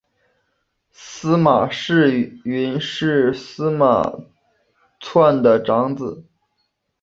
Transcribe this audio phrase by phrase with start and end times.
[0.89, 2.11] 司马世
[2.43, 4.01] 云是司马
[4.99, 6.25] 纂的长子。